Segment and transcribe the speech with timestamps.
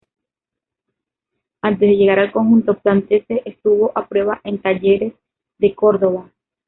[1.61, 5.13] Antes de llegar al conjunto platense estuvo a prueba en Talleres
[5.59, 6.31] de Córdoba.